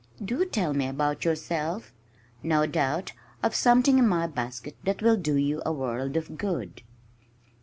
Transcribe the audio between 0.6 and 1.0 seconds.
me all